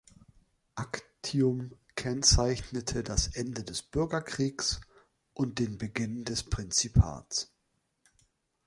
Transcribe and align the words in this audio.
Actium 0.77 1.73
kennzeichnete 1.95 3.03
das 3.03 3.27
Ende 3.35 3.63
des 3.63 3.83
Bürgerkrieges 3.83 4.81
und 5.35 5.59
den 5.59 5.77
Beginn 5.77 6.25
des 6.25 6.41
Prinzipats. 6.49 7.51